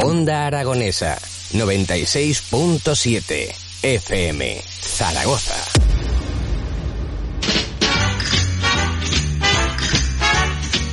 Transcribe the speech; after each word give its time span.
Onda 0.00 0.46
Aragonesa 0.46 1.18
96.7 1.54 3.52
FM 3.82 4.62
Zaragoza. 4.80 5.56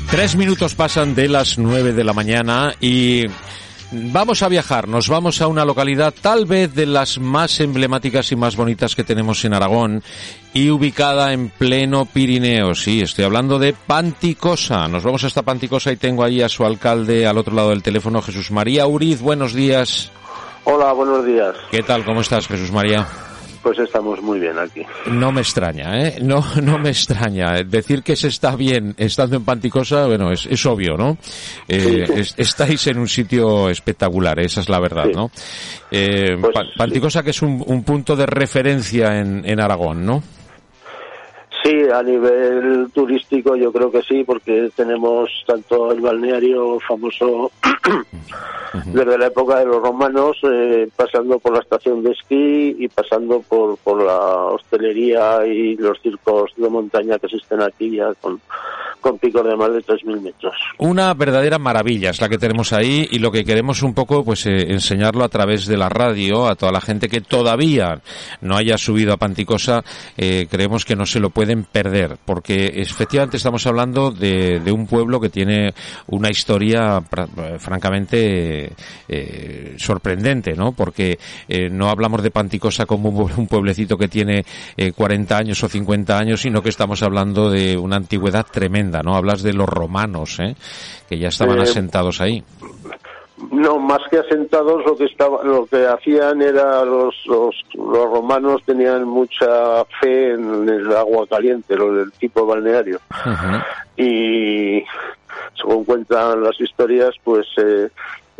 Tres 0.10 0.36
minutos 0.36 0.74
pasan 0.74 1.14
de 1.14 1.28
las 1.28 1.60
nueve 1.60 1.94
de 1.94 2.04
la 2.04 2.14
mañana 2.14 2.74
y 2.82 3.26
Vamos 3.98 4.44
a 4.44 4.50
viajar, 4.50 4.90
nos 4.90 5.08
vamos 5.08 5.42
a 5.42 5.48
una 5.48 5.64
localidad 5.64 6.14
tal 6.20 6.46
vez 6.46 6.76
de 6.76 6.86
las 6.86 7.18
más 7.18 7.62
emblemáticas 7.62 8.30
y 8.34 8.36
más 8.36 8.58
bonitas 8.58 8.94
que 8.94 9.06
tenemos 9.06 9.46
en 9.46 9.54
Aragón 9.54 10.04
y 10.54 10.70
ubicada 10.70 11.32
en 11.32 11.48
pleno 11.48 12.06
Pirineo. 12.06 12.76
Sí, 12.76 13.02
estoy 13.02 13.24
hablando 13.24 13.58
de 13.58 13.72
Panticosa. 13.74 14.90
Nos 14.90 15.04
vamos 15.04 15.24
hasta 15.24 15.44
Panticosa 15.44 15.94
y 15.94 15.98
tengo 15.98 16.26
ahí 16.26 16.42
a 16.42 16.50
su 16.50 16.66
alcalde 16.66 17.26
al 17.26 17.38
otro 17.38 17.56
lado 17.56 17.70
del 17.70 17.84
teléfono, 17.84 18.22
Jesús 18.22 18.52
María 18.52 18.86
Uriz. 18.86 19.22
Buenos 19.22 19.54
días. 19.54 20.12
Hola, 20.66 20.92
buenos 20.92 21.26
días. 21.26 21.56
¿Qué 21.72 21.82
tal? 21.82 22.04
¿Cómo 22.04 22.20
estás, 22.20 22.48
Jesús 22.48 22.72
María? 22.72 23.08
Pues 23.66 23.80
estamos 23.80 24.22
muy 24.22 24.40
bien 24.40 24.60
aquí. 24.60 24.84
No 25.08 25.32
me 25.32 25.42
extraña, 25.42 26.00
¿eh? 26.00 26.20
No, 26.22 26.46
no 26.62 26.78
me 26.78 26.90
extraña. 26.90 27.64
Decir 27.64 28.04
que 28.04 28.16
se 28.16 28.28
está 28.28 28.56
bien 28.56 28.94
estando 28.96 29.38
en 29.38 29.44
Panticosa, 29.44 30.06
bueno, 30.06 30.32
es, 30.32 30.46
es 30.46 30.64
obvio, 30.68 30.96
¿no? 30.96 31.18
Eh, 31.68 32.06
estáis 32.38 32.86
en 32.86 33.00
un 33.00 33.08
sitio 33.08 33.68
espectacular, 33.72 34.40
esa 34.40 34.62
es 34.62 34.70
la 34.70 34.80
verdad, 34.80 35.08
¿no? 35.12 35.32
Eh, 35.90 36.38
pues 36.40 36.54
Panticosa 36.78 37.24
que 37.24 37.32
es 37.32 37.42
un, 37.42 37.64
un, 37.66 37.84
punto 37.84 38.16
de 38.16 38.28
referencia 38.28 39.20
en, 39.20 39.42
en 39.44 39.60
Aragón, 39.60 40.06
¿no? 40.06 40.22
Sí, 41.66 41.82
a 41.92 42.04
nivel 42.04 42.92
turístico 42.94 43.56
yo 43.56 43.74
creo 43.74 43.92
que 43.92 44.04
sí, 44.04 44.24
porque 44.24 44.70
tenemos 44.76 45.32
tanto 45.48 45.92
el 45.92 46.00
balneario 46.00 46.80
famoso 46.80 47.52
desde 48.86 49.18
la 49.18 49.26
época 49.26 49.58
de 49.58 49.66
los 49.66 49.82
romanos, 49.82 50.38
eh, 50.44 50.88
pasando 50.96 51.40
por 51.40 51.54
la 51.54 51.62
estación 51.62 52.04
de 52.04 52.12
esquí 52.12 52.76
y 52.78 52.88
pasando 52.88 53.42
por, 53.42 53.78
por 53.78 54.04
la 54.04 54.20
hostelería 54.46 55.44
y 55.48 55.76
los 55.78 56.00
circos 56.02 56.52
de 56.56 56.70
montaña 56.70 57.18
que 57.18 57.26
existen 57.26 57.60
aquí 57.64 57.96
ya 57.96 58.14
con, 58.22 58.40
con 59.06 59.20
picos 59.20 59.46
de 59.46 59.56
más 59.56 59.72
de 59.72 59.84
3.000 59.84 60.20
metros. 60.20 60.56
Una 60.80 61.14
verdadera 61.14 61.60
maravilla 61.60 62.10
es 62.10 62.20
la 62.20 62.28
que 62.28 62.40
tenemos 62.40 62.74
ahí 62.74 63.08
y 63.12 63.20
lo 63.20 63.32
que 63.32 63.46
queremos 63.46 63.84
un 63.84 63.94
poco 63.94 64.26
pues 64.26 64.48
eh, 64.48 64.72
enseñarlo 64.72 65.24
a 65.24 65.30
través 65.30 65.68
de 65.68 65.78
la 65.78 65.90
radio 65.90 66.48
a 66.48 66.56
toda 66.56 66.72
la 66.72 66.82
gente 66.82 67.08
que 67.08 67.22
todavía 67.22 68.02
no 68.42 68.58
haya 68.58 68.80
subido 68.80 69.14
a 69.14 69.18
Panticosa, 69.18 69.84
eh, 70.18 70.48
creemos 70.50 70.86
que 70.86 70.96
no 70.96 71.06
se 71.06 71.20
lo 71.20 71.30
pueden 71.30 71.66
perder, 71.66 72.18
porque 72.26 72.82
efectivamente 72.82 73.38
estamos 73.38 73.68
hablando 73.68 74.10
de, 74.10 74.60
un 74.72 74.88
pueblo 74.88 75.20
que 75.20 75.30
tiene 75.30 75.76
una 76.08 76.32
historia 76.32 77.00
francamente 77.60 78.72
eh, 79.08 79.76
sorprendente, 79.78 80.54
¿no? 80.54 80.72
Porque 80.72 81.20
no 81.70 81.90
hablamos 81.90 82.24
de 82.24 82.32
Panticosa 82.32 82.88
como 82.88 83.10
un 83.10 83.48
pueblecito 83.48 83.98
que 83.98 84.08
tiene 84.08 84.46
40 84.96 85.36
eh, 85.36 85.38
años 85.38 85.64
o 85.64 85.70
50 85.70 86.18
años, 86.18 86.42
sino 86.42 86.62
que 86.62 86.70
estamos 86.70 87.04
hablando 87.04 87.50
de 87.50 87.78
una 87.78 87.98
antigüedad 87.98 88.46
tremenda, 88.52 88.95
¿no? 89.04 89.16
Hablas 89.16 89.44
de 89.44 89.54
los 89.54 89.68
romanos, 89.68 90.38
que 91.08 91.18
ya 91.18 91.30
estaban 91.30 91.60
asentados 91.60 92.22
ahí. 92.22 92.44
No, 93.52 93.78
más 93.80 94.00
que 94.10 94.20
asentados, 94.20 94.86
lo 94.86 94.96
que 94.96 95.06
estaba, 95.06 95.44
lo 95.44 95.66
que 95.66 95.86
hacían 95.86 96.42
era 96.42 96.86
los, 96.86 97.14
los, 97.26 97.54
romanos 97.76 98.62
tenían 98.66 99.06
mucha 99.06 99.84
fe 100.00 100.34
en 100.34 100.70
el 100.70 100.96
agua 100.96 101.28
caliente, 101.28 101.76
lo 101.76 101.94
del 101.94 102.12
tipo 102.14 102.46
balneario. 102.46 103.00
Y 103.98 104.84
según 105.56 105.84
cuentan 105.84 106.44
las 106.44 106.60
historias, 106.62 107.14
pues 107.24 107.46
eh, 107.58 107.90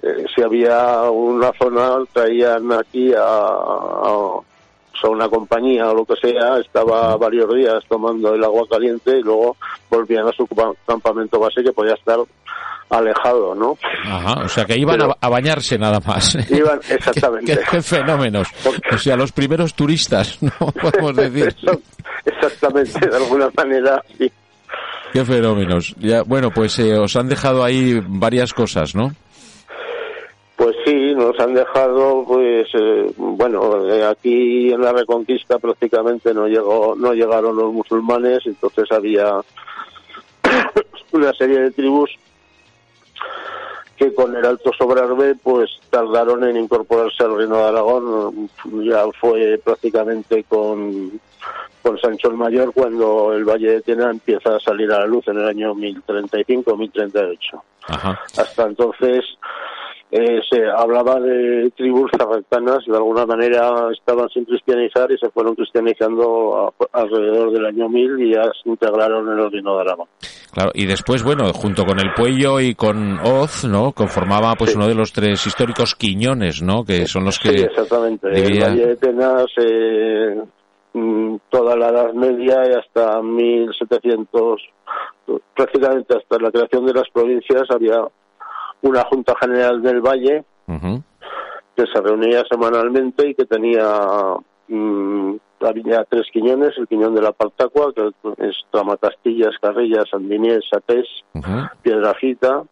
eh, 0.02 0.26
si 0.34 0.42
había 0.42 1.10
una 1.10 1.52
zona, 1.54 1.98
traían 2.14 2.72
aquí 2.72 3.14
a, 3.14 3.22
a 3.22 4.40
una 5.04 5.30
compañía 5.30 5.90
o 5.90 5.96
lo 5.96 6.06
que 6.06 6.16
sea, 6.16 6.58
estaba 6.58 7.16
varios 7.18 7.54
días 7.54 7.84
tomando 7.88 8.34
el 8.34 8.44
agua 8.44 8.64
caliente 8.70 9.18
y 9.20 9.22
luego 9.22 9.58
volvían 9.90 10.28
a 10.28 10.32
su 10.32 10.48
campamento 10.86 11.40
base 11.40 11.64
que 11.64 11.72
podía 11.72 11.94
estar 11.94 12.20
alejado, 12.90 13.56
¿no? 13.56 13.78
Ajá, 14.06 14.44
o 14.44 14.50
sea 14.50 14.66
que 14.66 14.78
iban 14.78 15.00
a, 15.02 15.30
bañarse 15.30 15.78
nada 15.78 16.00
más. 16.06 16.36
Iban, 16.50 16.80
exactamente. 16.90 17.60
¿Qué, 17.70 17.82
fenómenos. 17.82 18.48
O 18.92 18.98
sea, 18.98 19.16
los 19.16 19.32
primeros 19.32 19.74
turistas, 19.74 20.38
¿no? 20.42 20.52
Podemos 20.72 21.16
decir. 21.16 21.56
exactamente, 22.26 23.08
de 23.08 23.16
alguna 23.16 23.50
manera, 23.56 24.02
sí. 24.18 24.32
Qué 25.14 25.24
fenómenos. 25.24 25.96
Ya, 25.98 26.24
bueno, 26.24 26.52
pues 26.52 26.78
eh, 26.80 26.98
os 26.98 27.16
han 27.16 27.30
dejado 27.30 27.64
ahí 27.64 28.02
varias 28.06 28.54
cosas, 28.54 28.96
¿no? 28.96 29.14
Pues 30.56 30.76
sí, 30.86 31.14
nos 31.14 31.38
han 31.40 31.54
dejado, 31.54 32.24
pues, 32.26 32.68
eh, 32.74 33.14
bueno, 33.18 33.86
eh, 33.88 34.06
aquí 34.06 34.72
en 34.72 34.82
la 34.82 34.94
Reconquista 34.94 35.60
prácticamente 35.60 36.34
no 36.34 36.48
llegó, 36.48 36.96
no 36.96 37.14
llegaron 37.14 37.58
los 37.58 37.74
musulmanes, 37.74 38.40
entonces 38.46 38.90
había 38.92 39.42
una 41.12 41.34
serie 41.34 41.60
de 41.60 41.72
tribus 41.72 42.10
que 43.98 44.14
con 44.14 44.36
el 44.36 44.46
Alto 44.46 44.72
Sobrarbe 44.78 45.36
pues 45.36 45.70
tardaron 45.90 46.44
en 46.44 46.58
incorporarse 46.58 47.24
al 47.24 47.38
Reino 47.38 47.58
de 47.58 47.64
Aragón. 47.64 48.50
Ya 48.84 49.06
fue 49.20 49.60
prácticamente 49.64 50.44
con, 50.44 51.20
con 51.82 51.98
Sancho 52.00 52.30
el 52.30 52.36
Mayor 52.36 52.74
cuando 52.74 53.34
el 53.34 53.46
Valle 53.46 53.72
de 53.72 53.82
Tena 53.82 54.10
empieza 54.10 54.56
a 54.56 54.60
salir 54.60 54.92
a 54.92 55.00
la 55.00 55.06
luz 55.06 55.28
en 55.28 55.38
el 55.38 55.48
año 55.48 55.74
1035-1038. 55.76 57.62
Hasta 58.38 58.64
entonces 58.64 59.24
eh, 60.12 60.40
se 60.50 60.64
hablaba 60.66 61.20
de 61.20 61.72
tribus 61.76 62.12
zarretanas, 62.16 62.86
de 62.86 62.96
alguna 62.96 63.26
manera 63.26 63.90
estaban 63.92 64.30
sin 64.30 64.46
cristianizar 64.46 65.12
y 65.12 65.18
se 65.18 65.30
fueron 65.32 65.56
cristianizando 65.56 66.74
alrededor 66.94 67.52
del 67.52 67.66
año 67.66 67.90
1000 67.90 68.22
y 68.22 68.34
ya 68.34 68.44
se 68.44 68.70
integraron 68.70 69.28
en 69.28 69.40
el 69.40 69.68
Aragón. 69.68 70.08
Claro, 70.54 70.72
y 70.74 70.86
después, 70.86 71.24
bueno, 71.24 71.52
junto 71.54 71.86
con 71.86 72.00
el 72.00 72.14
Puello 72.14 72.60
y 72.60 72.76
con 72.76 73.20
Oz, 73.20 73.66
¿no? 73.66 73.92
Conformaba 73.94 74.54
pues 74.56 74.76
uno 74.76 74.88
de 74.88 74.96
los 74.96 75.12
tres 75.12 75.46
históricos 75.46 75.96
quiñones, 75.96 76.62
¿no? 76.62 76.86
Que 76.86 77.08
son 77.08 77.26
los 77.26 77.40
que... 77.40 77.50
Sí, 77.50 77.64
exactamente. 77.64 78.28
El 78.28 78.62
Valle 78.62 78.88
de 78.88 78.96
Tenas, 78.96 79.46
eh, 79.58 80.42
mm, 80.94 81.36
toda 81.50 81.76
la 81.76 81.90
Edad 81.90 82.14
Media 82.14 82.62
y 82.70 82.74
hasta 82.74 83.22
1700, 83.22 84.62
prácticamente 85.56 86.16
hasta 86.16 86.38
la 86.40 86.52
creación 86.52 86.86
de 86.86 86.94
las 86.94 87.10
provincias 87.12 87.64
había 87.70 88.08
una 88.86 89.04
Junta 89.06 89.34
General 89.40 89.82
del 89.82 90.02
Valle 90.02 90.44
que 91.76 91.86
se 91.94 92.02
reunía 92.02 92.44
semanalmente 92.50 93.28
y 93.28 93.36
que 93.36 93.46
tenía 93.46 94.36
mm, 94.68 95.36
había 95.62 96.04
tres 96.06 96.28
quiñones, 96.32 96.78
el 96.78 96.88
quiñón 96.88 97.16
de 97.16 97.22
la 97.22 97.32
Partacua, 97.32 97.94
que 97.94 98.12
es 98.40 98.56
Tramacastillas, 98.72 99.58
Carrillas, 99.62 100.06
Sandinies, 100.10 100.64
Satés, 100.70 101.08
Piedrafita, 101.82 102.64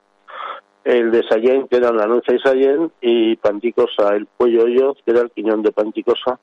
el 0.84 1.12
de 1.12 1.24
Sayén, 1.28 1.68
que 1.68 1.78
era 1.78 1.92
la 1.92 2.06
Nueza 2.08 2.34
y 2.34 2.40
Sayén, 2.40 2.92
y 3.02 3.36
Panticosa, 3.38 4.16
el 4.16 4.26
Puello 4.26 4.68
Yoz, 4.68 4.98
que 5.06 5.12
era 5.12 5.22
el 5.22 5.32
quiñón 5.32 5.64
de 5.64 5.72
Panticosa, 5.72 6.40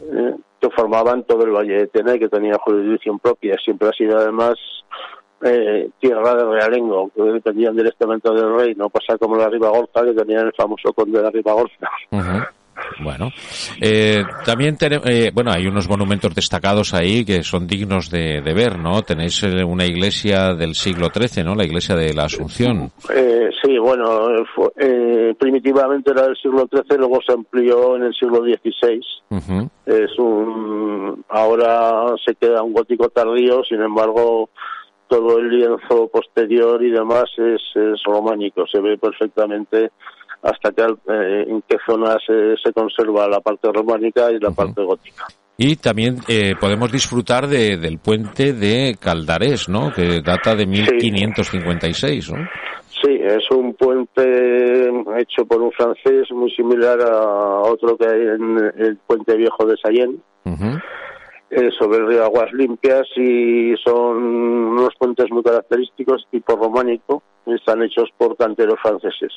eh, 0.00 0.34
que 0.60 0.70
formaban 0.70 1.24
todo 1.24 1.44
el 1.44 1.50
Valle 1.50 1.78
de 1.78 1.86
Tena 1.88 2.14
y 2.14 2.18
que 2.18 2.28
tenía 2.28 2.58
jurisdicción 2.58 3.18
propia. 3.18 3.56
Siempre 3.62 3.88
ha 3.88 3.92
sido 3.92 4.18
además 4.18 4.54
eh, 5.42 5.90
tierra 6.00 6.34
de 6.34 6.44
realengo, 6.44 7.10
que 7.14 7.22
dependían 7.22 7.76
directamente 7.76 8.30
del 8.32 8.56
rey, 8.58 8.74
no 8.74 8.88
pasa 8.88 9.18
como 9.18 9.36
la 9.36 9.48
Ribagorza, 9.48 10.02
que 10.04 10.14
tenían 10.14 10.46
el 10.46 10.52
famoso 10.56 10.92
conde 10.92 11.18
de 11.18 11.24
la 11.24 11.30
Ribagorza. 11.30 11.88
Bueno, 13.02 13.30
eh, 13.80 14.22
también 14.44 14.76
eh, 14.80 15.30
bueno, 15.32 15.50
hay 15.50 15.66
unos 15.66 15.88
monumentos 15.88 16.34
destacados 16.34 16.94
ahí 16.94 17.24
que 17.24 17.42
son 17.42 17.66
dignos 17.66 18.10
de, 18.10 18.40
ver, 18.42 18.78
¿no? 18.78 19.02
Tenéis 19.02 19.42
eh, 19.42 19.64
una 19.64 19.84
iglesia 19.84 20.54
del 20.54 20.74
siglo 20.74 21.08
XIII, 21.12 21.44
¿no? 21.44 21.54
La 21.54 21.64
iglesia 21.64 21.94
de 21.94 22.14
la 22.14 22.24
Asunción. 22.24 22.90
Eh, 23.14 23.48
sí, 23.62 23.78
bueno, 23.78 24.28
primitivamente 25.38 26.10
era 26.12 26.22
del 26.22 26.36
siglo 26.36 26.68
XIII, 26.70 26.98
luego 26.98 27.18
se 27.26 27.32
amplió 27.32 27.96
en 27.96 28.04
el 28.04 28.14
siglo 28.14 28.40
XVI. 28.42 29.00
Es 29.86 30.18
un, 30.18 31.24
ahora 31.28 32.14
se 32.24 32.34
queda 32.34 32.62
un 32.62 32.72
gótico 32.72 33.08
tardío, 33.08 33.62
sin 33.64 33.80
embargo, 33.82 34.50
todo 35.08 35.38
el 35.38 35.48
lienzo 35.48 36.08
posterior 36.08 36.82
y 36.82 36.90
demás 36.90 37.24
es, 37.36 37.60
románico, 38.04 38.66
se 38.66 38.80
ve 38.80 38.96
perfectamente 38.98 39.90
hasta 40.42 40.70
que, 40.72 40.82
eh, 40.82 41.44
en 41.48 41.62
qué 41.68 41.76
zona 41.86 42.16
se, 42.26 42.72
conserva 42.72 43.28
la 43.28 43.40
parte 43.40 43.70
románica 43.72 44.30
y 44.30 44.38
la 44.38 44.50
parte 44.50 44.82
gótica. 44.82 45.24
Y 45.58 45.76
también 45.76 46.16
eh, 46.28 46.54
podemos 46.60 46.92
disfrutar 46.92 47.46
de, 47.46 47.78
del 47.78 47.98
puente 47.98 48.52
de 48.52 48.96
Caldarés, 49.00 49.68
¿no? 49.68 49.90
Que 49.90 50.20
data 50.20 50.54
de 50.54 50.66
1556, 50.66 52.32
¿no? 52.32 52.46
Sí, 53.02 53.18
es 53.22 53.50
un 53.50 53.74
puente 53.74 54.88
hecho 55.18 55.46
por 55.46 55.62
un 55.62 55.72
francés 55.72 56.30
muy 56.30 56.50
similar 56.50 56.98
a 57.00 57.60
otro 57.60 57.96
que 57.96 58.06
hay 58.06 58.20
en 58.20 58.58
el 58.78 58.96
puente 59.06 59.36
viejo 59.36 59.66
de 59.66 59.76
Sayén 59.82 60.22
eh, 61.50 61.70
sobre 61.78 61.98
el 61.98 62.06
río 62.08 62.24
Aguas 62.24 62.52
Limpias 62.52 63.06
y 63.16 63.74
son 63.84 64.22
unos 64.22 64.94
puentes 64.98 65.30
muy 65.30 65.42
característicos, 65.42 66.26
tipo 66.30 66.56
románico, 66.56 67.22
están 67.54 67.82
hechos 67.82 68.08
por 68.16 68.36
canteros 68.36 68.78
franceses. 68.82 69.32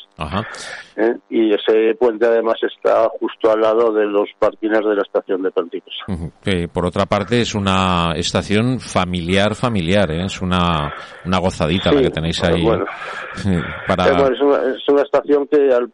¿Eh? 0.96 1.16
Y 1.30 1.54
ese 1.54 1.96
puente 1.96 2.26
además 2.26 2.56
está 2.64 3.08
justo 3.20 3.52
al 3.52 3.62
lado 3.62 3.94
de 3.94 4.06
los 4.06 4.30
parkings 4.40 4.80
de 4.80 4.96
la 4.96 5.02
estación 5.02 5.44
de 5.44 5.52
Panticosa. 5.52 6.32
Que 6.44 6.68
por 6.68 6.86
otra 6.86 7.06
parte 7.06 7.42
es 7.42 7.54
una 7.54 8.14
estación 8.16 8.80
familiar, 8.80 9.56
familiar, 9.56 10.12
¿eh? 10.12 10.26
es 10.26 10.42
una, 10.42 10.94
una 11.26 11.38
gozadita 11.38 11.92
la 11.92 12.02
que 12.02 12.10
tenéis 12.10 12.44
ahí. 12.44 12.64
Bueno, 12.64 12.86
para... 13.88 14.06
es, 14.06 14.42
una, 14.90 15.02
estación 15.02 15.48
que 15.48 15.72
al, 15.72 15.92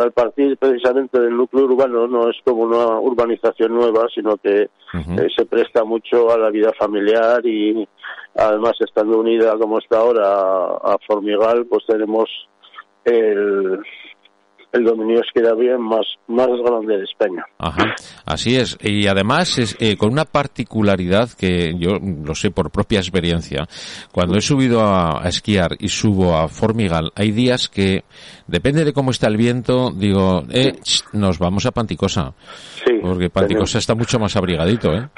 al 0.00 0.12
partir 0.12 0.56
precisamente 0.56 1.20
del 1.20 1.36
núcleo 1.36 1.64
urbano 1.64 2.06
no 2.06 2.30
es 2.30 2.36
como 2.44 2.62
una 2.62 2.98
urbanización 2.98 3.74
nueva, 3.74 4.06
sino 4.14 4.36
que 4.36 4.70
se 5.36 5.44
presta 5.46 5.84
mucho 5.84 6.30
a 6.30 6.38
la 6.38 6.50
vida 6.50 6.70
familiar 6.78 7.44
y 7.44 7.86
además 8.34 8.72
estando 8.80 9.18
unida 9.18 9.56
como 9.58 9.78
está 9.78 9.98
ahora 9.98 10.26
a, 10.82 10.96
Formigal, 11.06 11.66
pues 11.66 11.84
tenemos 11.86 12.28
el, 13.04 13.80
el 14.72 14.84
dominio 14.84 15.20
bien 15.56 15.80
más, 15.80 16.04
más 16.26 16.48
grande 16.48 16.98
de 16.98 17.04
España. 17.04 17.44
Ajá, 17.58 17.94
así 18.26 18.56
es. 18.56 18.76
Y 18.82 19.06
además 19.06 19.58
es 19.58 19.76
eh, 19.78 19.96
con 19.96 20.10
una 20.12 20.24
particularidad 20.24 21.30
que 21.30 21.74
yo 21.78 21.98
lo 22.00 22.34
sé 22.34 22.50
por 22.50 22.70
propia 22.70 22.98
experiencia. 22.98 23.66
Cuando 24.12 24.36
he 24.36 24.40
subido 24.40 24.82
a, 24.82 25.22
esquiar 25.26 25.76
y 25.78 25.88
subo 25.88 26.36
a 26.36 26.48
Formigal, 26.48 27.12
hay 27.14 27.30
días 27.30 27.68
que, 27.68 28.04
depende 28.46 28.84
de 28.84 28.92
cómo 28.92 29.12
está 29.12 29.28
el 29.28 29.36
viento, 29.36 29.92
digo, 29.92 30.42
eh, 30.50 30.72
nos 31.12 31.38
vamos 31.38 31.66
a 31.66 31.70
Panticosa. 31.70 32.34
Sí, 32.84 32.94
porque 33.00 33.30
Panticosa 33.30 33.78
está 33.78 33.94
mucho 33.94 34.18
más 34.18 34.34
abrigadito, 34.36 34.92
¿eh? 34.92 35.08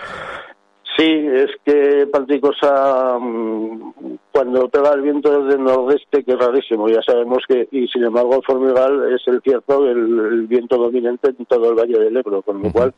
Sí, 0.96 1.04
es 1.04 1.50
que 1.62 2.06
Panticosa, 2.10 3.18
mm, 3.18 3.92
cuando 4.32 4.66
pega 4.68 4.94
el 4.94 5.02
viento 5.02 5.42
desde 5.42 5.58
el 5.58 5.64
nordeste, 5.64 6.24
que 6.24 6.32
es 6.32 6.38
rarísimo, 6.38 6.88
ya 6.88 7.02
sabemos 7.02 7.44
que, 7.46 7.68
y 7.70 7.86
sin 7.88 8.04
embargo, 8.04 8.40
Formigal 8.46 9.12
es 9.12 9.20
el 9.26 9.42
cierto, 9.42 9.86
el, 9.86 10.46
viento 10.46 10.78
dominante 10.78 11.34
en 11.38 11.44
todo 11.44 11.70
el 11.70 11.78
Valle 11.78 11.98
del 11.98 12.16
Ebro, 12.16 12.40
con 12.40 12.62
lo 12.62 12.72
cual 12.72 12.94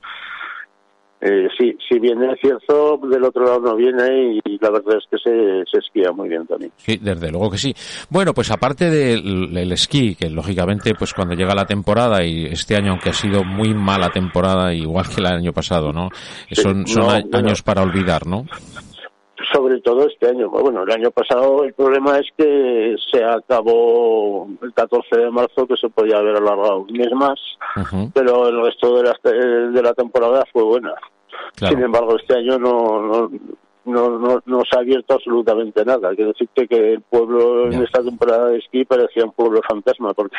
eh, 1.21 1.49
sí, 1.59 1.77
si 1.89 1.99
viene 1.99 2.37
cierto, 2.41 3.01
del 3.11 3.25
otro 3.25 3.45
lado 3.45 3.61
no 3.61 3.77
viene 3.77 4.41
y 4.45 4.59
la 4.61 4.71
verdad 4.71 4.99
es 4.99 5.05
que 5.11 5.19
se, 5.19 5.65
se 5.69 5.79
esquía 5.79 6.13
muy 6.13 6.29
bien 6.29 6.47
también. 6.47 6.71
Sí, 6.77 6.97
desde 7.01 7.31
luego 7.31 7.51
que 7.51 7.59
sí. 7.59 7.75
Bueno, 8.09 8.33
pues 8.33 8.53
aparte 8.53 8.89
del, 8.89 9.73
esquí, 9.73 10.15
que 10.15 10.31
lógicamente 10.31 10.95
pues 10.97 11.13
cuando 11.13 11.35
llega 11.35 11.55
la 11.57 11.67
temporada 11.67 12.25
y 12.25 12.45
este 12.45 12.77
año 12.77 12.93
aunque 12.93 13.11
ha 13.11 13.15
sido 13.15 13.43
muy 13.43 13.75
mala 13.75 14.11
temporada, 14.11 14.73
igual 14.73 15.07
que 15.09 15.21
el 15.21 15.27
año 15.27 15.53
pasado, 15.53 15.93
¿no? 15.93 16.09
son, 16.53 16.87
son 16.87 17.25
años 17.33 17.63
para 17.63 17.83
olvidar, 17.83 18.27
¿no? 18.27 18.45
Todo 19.89 20.07
este 20.07 20.29
año. 20.29 20.51
Bueno, 20.51 20.83
el 20.83 20.91
año 20.91 21.11
pasado 21.11 21.65
el 21.65 21.73
problema 21.73 22.19
es 22.19 22.27
que 22.37 22.95
se 23.11 23.25
acabó 23.25 24.47
el 24.61 24.75
14 24.75 25.17
de 25.17 25.31
marzo, 25.31 25.67
que 25.67 25.79
se 25.79 25.89
podía 25.89 26.19
haber 26.19 26.37
alargado 26.37 26.81
un 26.81 26.93
mes 26.93 27.11
más, 27.13 27.41
pero 28.13 28.49
el 28.49 28.63
resto 28.67 28.99
de 28.99 29.05
la, 29.05 29.71
de 29.71 29.83
la 29.83 29.95
temporada 29.95 30.45
fue 30.53 30.63
buena. 30.63 30.93
Sin 31.55 31.83
embargo, 31.83 32.17
este 32.17 32.37
año 32.37 32.59
no, 32.59 33.31
no, 33.87 34.19
no, 34.19 34.43
no, 34.45 34.63
se 34.71 34.77
ha 34.77 34.81
abierto 34.81 35.15
absolutamente 35.15 35.83
nada. 35.87 36.15
Quiero 36.15 36.33
decirte 36.33 36.69
que 36.69 36.93
el 36.93 37.01
pueblo 37.01 37.73
en 37.73 37.83
esta 37.83 38.03
temporada 38.03 38.49
de 38.49 38.59
esquí 38.59 38.85
parecía 38.85 39.25
un 39.25 39.33
pueblo 39.33 39.63
fantasma, 39.67 40.13
porque 40.13 40.37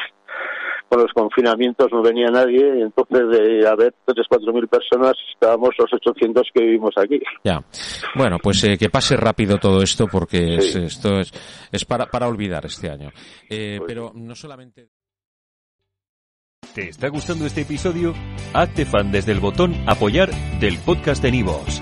con 0.89 1.01
los 1.01 1.11
confinamientos 1.13 1.87
no 1.91 2.01
venía 2.01 2.27
nadie 2.27 2.79
y 2.79 2.81
entonces 2.81 3.29
de 3.29 3.67
haber 3.67 3.93
3, 4.05 4.25
4 4.27 4.53
mil 4.53 4.67
personas 4.67 5.13
estábamos 5.31 5.69
los 5.77 5.93
800 5.93 6.47
que 6.53 6.63
vivimos 6.63 6.91
aquí. 6.97 7.19
Ya. 7.43 7.63
Bueno, 8.15 8.37
pues 8.41 8.63
eh, 8.63 8.77
que 8.77 8.89
pase 8.89 9.15
rápido 9.15 9.57
todo 9.57 9.81
esto 9.81 10.07
porque 10.07 10.55
esto 10.55 11.19
es, 11.19 11.31
es 11.71 11.85
para, 11.85 12.07
para 12.07 12.27
olvidar 12.27 12.65
este 12.65 12.89
año. 12.89 13.11
Eh, 13.49 13.75
pues 13.77 13.87
pero 13.87 14.11
no 14.15 14.35
solamente... 14.35 14.89
¿Te 16.73 16.89
está 16.89 17.07
gustando 17.09 17.45
este 17.45 17.61
episodio? 17.61 18.13
Hazte 18.53 18.85
fan 18.85 19.11
desde 19.11 19.31
el 19.31 19.39
botón 19.39 19.73
apoyar 19.87 20.29
del 20.59 20.77
podcast 20.79 21.23
de 21.23 21.31
Nivos. 21.31 21.81